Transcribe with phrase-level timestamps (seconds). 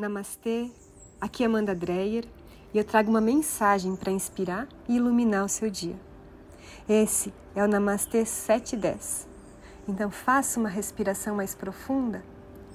[0.00, 0.70] Namastê,
[1.20, 2.24] aqui é Amanda Dreyer
[2.72, 5.94] e eu trago uma mensagem para inspirar e iluminar o seu dia.
[6.88, 9.28] Esse é o Namastê 710.
[9.86, 12.24] Então faça uma respiração mais profunda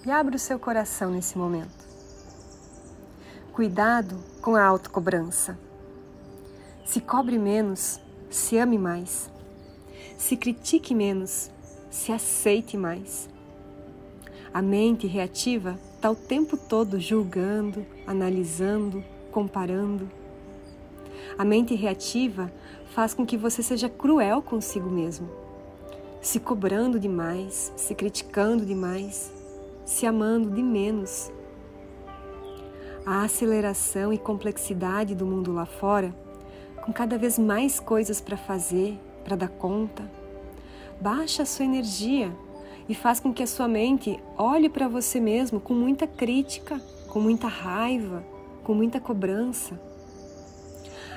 [0.05, 1.83] e abra o seu coração nesse momento.
[3.51, 5.57] Cuidado com a autocobrança.
[6.85, 7.99] Se cobre menos,
[8.29, 9.31] se ame mais.
[10.15, 11.49] Se critique menos,
[11.89, 13.27] se aceite mais.
[14.53, 15.75] A mente reativa
[16.05, 20.07] está o tempo todo julgando, analisando, comparando.
[21.35, 22.53] A mente reativa
[22.91, 25.27] faz com que você seja cruel consigo mesmo,
[26.21, 29.33] se cobrando demais, se criticando demais,
[29.83, 31.31] se amando de menos.
[33.03, 36.15] A aceleração e complexidade do mundo lá fora,
[36.83, 40.03] com cada vez mais coisas para fazer, para dar conta,
[41.01, 42.31] baixa a sua energia
[42.87, 47.19] e faz com que a sua mente olhe para você mesmo com muita crítica, com
[47.19, 48.23] muita raiva,
[48.63, 49.79] com muita cobrança.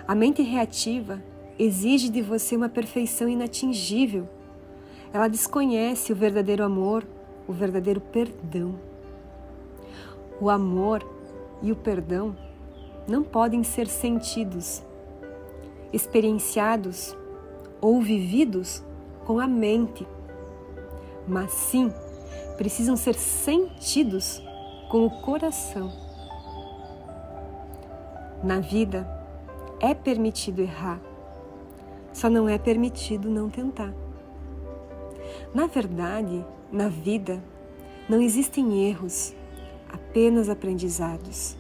[0.07, 1.23] A mente reativa
[1.59, 4.29] exige de você uma perfeição inatingível.
[5.13, 7.07] Ela desconhece o verdadeiro amor,
[7.47, 8.75] o verdadeiro perdão.
[10.41, 11.05] O amor
[11.63, 12.37] e o perdão
[13.07, 14.83] não podem ser sentidos,
[15.93, 17.17] experienciados
[17.81, 18.83] ou vividos
[19.25, 20.07] com a mente
[21.29, 21.93] mas sim
[22.57, 24.43] precisam ser sentidos
[24.91, 25.93] com o coração.
[28.43, 29.07] Na vida
[29.81, 31.01] é permitido errar,
[32.13, 33.93] só não é permitido não tentar.
[35.55, 37.43] Na verdade, na vida,
[38.09, 39.35] não existem erros,
[39.89, 41.57] apenas aprendizados.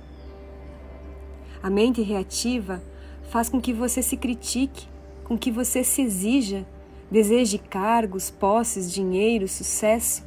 [1.63, 2.83] A mente reativa
[3.31, 4.89] faz com que você se critique,
[5.25, 6.67] com que você se exija
[7.11, 10.25] Deseje cargos, posses, dinheiro, sucesso,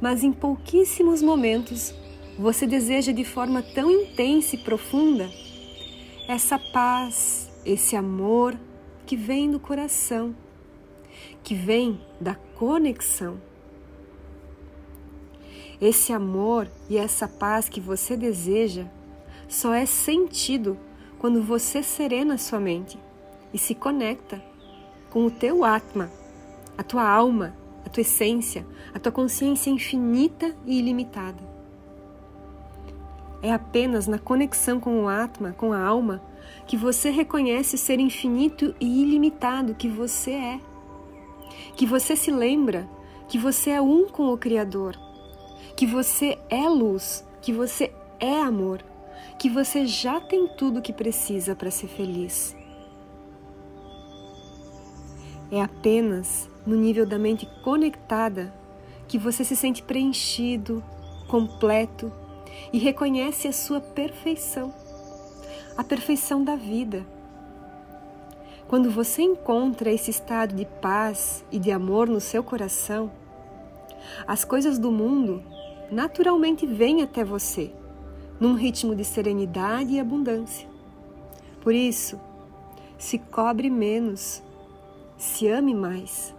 [0.00, 1.94] mas em pouquíssimos momentos
[2.38, 5.30] você deseja de forma tão intensa e profunda
[6.28, 8.58] essa paz, esse amor
[9.06, 10.34] que vem do coração,
[11.42, 13.40] que vem da conexão.
[15.80, 18.86] Esse amor e essa paz que você deseja
[19.48, 20.78] só é sentido
[21.18, 22.98] quando você serena sua mente
[23.52, 24.42] e se conecta
[25.16, 26.10] com o teu Atma,
[26.76, 27.56] a tua alma,
[27.86, 31.42] a tua essência, a tua consciência infinita e ilimitada.
[33.40, 36.22] É apenas na conexão com o Atma, com a alma,
[36.66, 40.60] que você reconhece ser infinito e ilimitado que você é.
[41.74, 42.86] Que você se lembra
[43.26, 44.98] que você é um com o Criador,
[45.74, 47.90] que você é luz, que você
[48.20, 48.84] é amor,
[49.38, 52.54] que você já tem tudo o que precisa para ser feliz.
[55.50, 58.52] É apenas no nível da mente conectada
[59.06, 60.82] que você se sente preenchido,
[61.28, 62.12] completo
[62.72, 64.74] e reconhece a sua perfeição,
[65.76, 67.06] a perfeição da vida.
[68.66, 73.12] Quando você encontra esse estado de paz e de amor no seu coração,
[74.26, 75.42] as coisas do mundo
[75.90, 77.70] naturalmente vêm até você,
[78.40, 80.68] num ritmo de serenidade e abundância.
[81.60, 82.20] Por isso,
[82.98, 84.42] se cobre menos
[85.16, 86.34] se ame mais,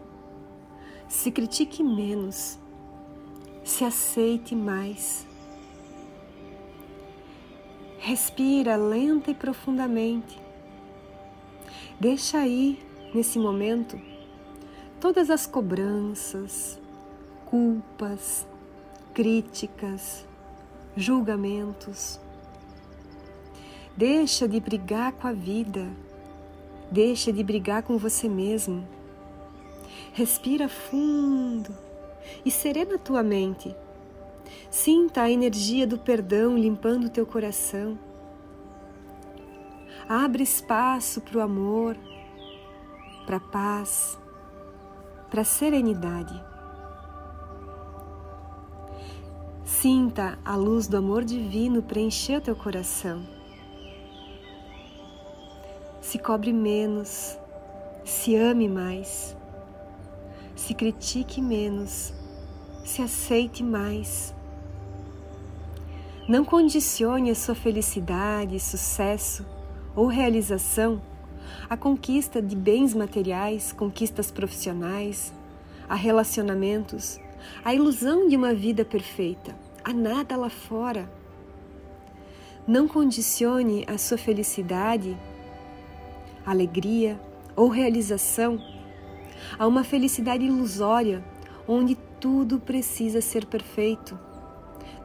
[1.07, 2.59] se critique menos,
[3.63, 5.25] se aceite mais.
[7.99, 10.39] Respira lenta e profundamente.
[11.99, 12.79] Deixa aí,
[13.13, 13.99] nesse momento,
[14.99, 16.79] todas as cobranças,
[17.45, 18.47] culpas,
[19.13, 20.25] críticas,
[20.95, 22.19] julgamentos.
[23.95, 25.89] Deixa de brigar com a vida
[26.89, 28.87] Deixa de brigar com você mesmo.
[30.13, 31.75] Respira fundo
[32.45, 33.75] e serena tua mente.
[34.69, 37.99] Sinta a energia do perdão limpando teu coração.
[40.07, 41.97] Abre espaço para o amor,
[43.25, 44.17] para a paz,
[45.29, 46.41] para a serenidade.
[49.65, 53.36] Sinta a luz do amor divino preencher o teu coração
[56.07, 57.37] se cobre menos,
[58.05, 59.35] se ame mais,
[60.55, 62.13] se critique menos,
[62.85, 64.33] se aceite mais.
[66.25, 69.45] Não condicione a sua felicidade, sucesso
[69.93, 71.01] ou realização
[71.69, 75.33] à conquista de bens materiais, conquistas profissionais,
[75.89, 77.19] a relacionamentos,
[77.65, 79.53] a ilusão de uma vida perfeita,
[79.83, 81.11] a nada lá fora.
[82.65, 85.17] Não condicione a sua felicidade
[86.51, 87.19] alegria
[87.55, 88.59] ou realização
[89.59, 91.23] a uma felicidade ilusória
[91.67, 94.17] onde tudo precisa ser perfeito.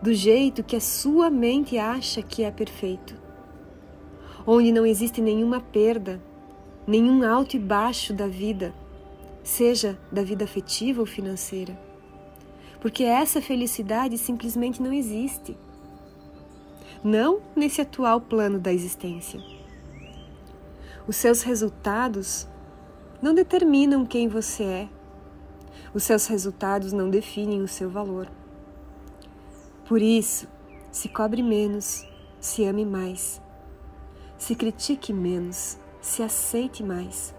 [0.02, 3.14] do jeito que a sua mente acha que é perfeito,
[4.44, 6.20] onde não existe nenhuma perda,
[6.84, 8.74] nenhum alto e baixo da vida,
[9.44, 11.78] seja da vida afetiva ou financeira.
[12.80, 15.56] Porque essa felicidade simplesmente não existe.
[17.04, 19.40] Não nesse atual plano da existência.
[21.06, 22.46] Os seus resultados
[23.20, 24.88] não determinam quem você é.
[25.92, 28.28] Os seus resultados não definem o seu valor.
[29.84, 30.46] Por isso,
[30.92, 32.06] se cobre menos,
[32.40, 33.42] se ame mais.
[34.38, 37.34] Se critique menos, se aceite mais.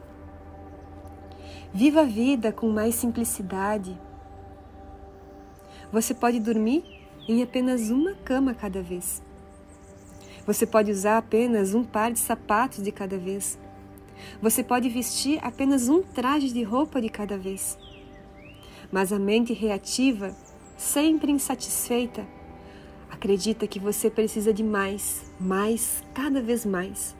[1.73, 3.99] Viva a vida com mais simplicidade.
[5.91, 6.83] Você pode dormir
[7.27, 9.23] em apenas uma cama cada vez.
[10.45, 13.57] Você pode usar apenas um par de sapatos de cada vez.
[14.41, 17.77] Você pode vestir apenas um traje de roupa de cada vez.
[18.91, 20.35] Mas a mente reativa,
[20.77, 22.27] sempre insatisfeita,
[23.09, 27.15] acredita que você precisa de mais, mais, cada vez mais,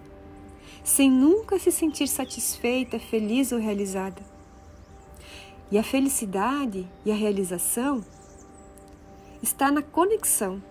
[0.83, 4.21] sem nunca se sentir satisfeita, feliz ou realizada.
[5.71, 8.03] E a felicidade e a realização
[9.41, 10.61] está na conexão,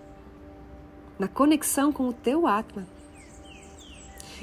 [1.17, 2.87] na conexão com o teu Atma,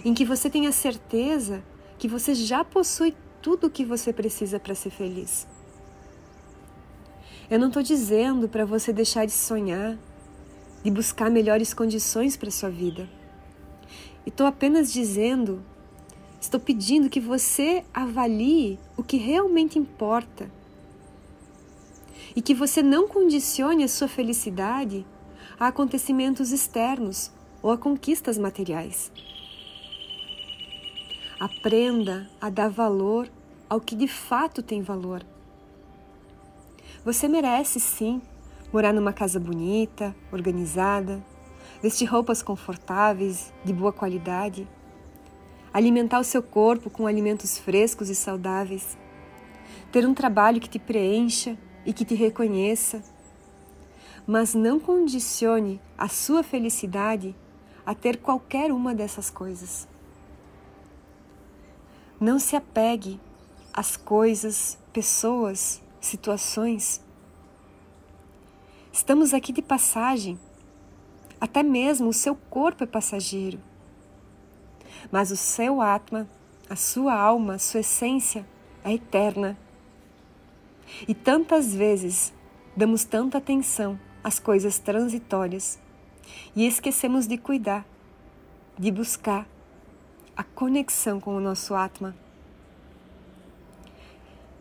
[0.04, 1.62] em que você tem a certeza
[1.98, 5.46] que você já possui tudo o que você precisa para ser feliz.
[7.50, 9.98] Eu não estou dizendo para você deixar de sonhar,
[10.82, 13.08] de buscar melhores condições para sua vida.
[14.24, 15.62] Estou apenas dizendo,
[16.40, 20.50] estou pedindo que você avalie o que realmente importa
[22.36, 25.04] e que você não condicione a sua felicidade
[25.60, 27.30] a acontecimentos externos
[27.62, 29.12] ou a conquistas materiais.
[31.38, 33.30] Aprenda a dar valor
[33.68, 35.22] ao que de fato tem valor.
[37.04, 38.22] Você merece sim
[38.72, 41.22] morar numa casa bonita, organizada,
[41.82, 44.66] vestir roupas confortáveis, de boa qualidade,
[45.74, 48.96] alimentar o seu corpo com alimentos frescos e saudáveis,
[49.92, 53.02] ter um trabalho que te preencha e que te reconheça.
[54.26, 57.34] Mas não condicione a sua felicidade
[57.84, 59.88] a ter qualquer uma dessas coisas.
[62.20, 63.20] Não se apegue
[63.72, 67.02] às coisas, pessoas, situações
[68.92, 70.38] Estamos aqui de passagem.
[71.40, 73.60] Até mesmo o seu corpo é passageiro.
[75.12, 76.28] Mas o seu Atma,
[76.68, 78.44] a sua alma, a sua essência
[78.82, 79.56] é eterna.
[81.06, 82.32] E tantas vezes
[82.76, 85.78] damos tanta atenção às coisas transitórias
[86.54, 87.86] e esquecemos de cuidar,
[88.78, 89.46] de buscar
[90.36, 92.14] a conexão com o nosso Atma.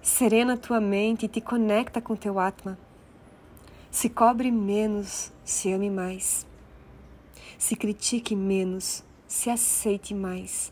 [0.02, 2.78] Serena tua mente e te conecta com teu Atma
[3.92, 6.46] se cobre menos, se ame mais.
[7.58, 10.72] Se critique menos, se aceite mais.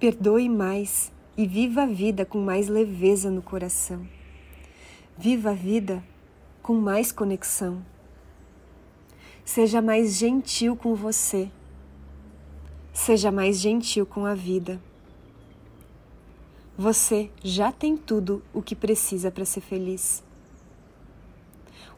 [0.00, 4.06] Perdoe mais e viva a vida com mais leveza no coração.
[5.16, 6.02] Viva a vida
[6.62, 7.84] com mais conexão.
[9.44, 11.50] Seja mais gentil com você.
[12.92, 14.80] Seja mais gentil com a vida.
[16.76, 20.22] Você já tem tudo o que precisa para ser feliz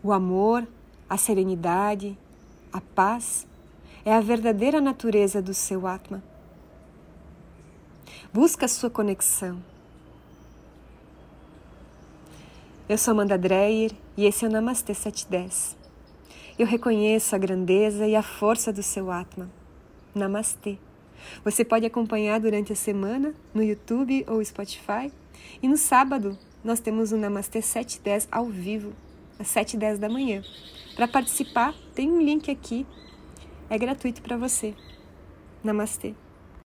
[0.02, 0.66] o amor,
[1.08, 2.18] a serenidade,
[2.72, 3.46] a paz
[4.04, 6.22] é a verdadeira natureza do seu Atma.
[8.32, 9.62] Busca sua conexão.
[12.88, 15.76] Eu sou Amanda Dreyer e esse é o Namastê 710.
[16.58, 19.48] Eu reconheço a grandeza e a força do seu Atma.
[20.12, 20.78] Namastê.
[21.44, 25.12] Você pode acompanhar durante a semana no YouTube ou Spotify.
[25.62, 28.92] E no sábado nós temos o Namastê 710 ao vivo
[29.38, 30.42] às 7 e 10 da manhã.
[30.96, 32.84] Para participar, tem um link aqui,
[33.70, 34.74] é gratuito para você.
[35.62, 36.16] Namastê.